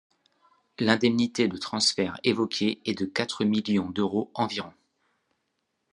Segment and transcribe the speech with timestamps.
[0.79, 4.73] L'indemnité de transfert évoquée est de quatre millions d'euros environ.